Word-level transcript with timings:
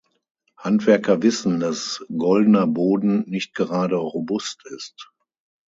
Handwerker 0.57 1.21
wissen, 1.21 1.59
dass 1.59 2.03
goldener 2.17 2.65
Boden 2.65 3.21
nicht 3.29 3.53
gerade 3.53 3.97
robust 3.97 4.65
ist. 4.65 5.11